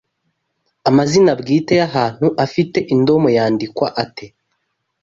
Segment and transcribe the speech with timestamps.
[0.89, 4.25] Amazina bwite y’ahantu afite indomo yandikwa ate